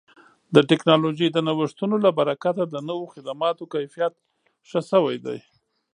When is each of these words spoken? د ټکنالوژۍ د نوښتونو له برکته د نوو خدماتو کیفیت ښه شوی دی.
د 0.55 0.57
ټکنالوژۍ 0.69 1.27
د 1.31 1.37
نوښتونو 1.47 1.95
له 2.05 2.09
برکته 2.19 2.63
د 2.67 2.75
نوو 2.89 3.05
خدماتو 3.13 3.63
کیفیت 3.73 4.13
ښه 4.69 4.79
شوی 4.91 5.17
دی. 5.25 5.39